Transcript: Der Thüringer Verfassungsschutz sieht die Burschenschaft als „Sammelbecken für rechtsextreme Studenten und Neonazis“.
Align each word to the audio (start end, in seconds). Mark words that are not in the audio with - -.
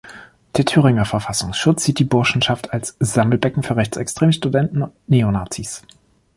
Der 0.57 0.65
Thüringer 0.65 1.05
Verfassungsschutz 1.05 1.83
sieht 1.83 1.99
die 1.99 2.05
Burschenschaft 2.05 2.73
als 2.73 2.95
„Sammelbecken 2.99 3.61
für 3.61 3.75
rechtsextreme 3.75 4.33
Studenten 4.33 4.81
und 4.81 4.93
Neonazis“. 5.07 5.83